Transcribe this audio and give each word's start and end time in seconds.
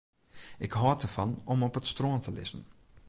Ik 0.65 0.71
hâld 0.79 1.01
derfan 1.01 1.31
om 1.51 1.63
op 1.67 1.77
it 1.79 1.87
strân 1.91 2.19
te 2.23 2.31
lizzen. 2.37 2.63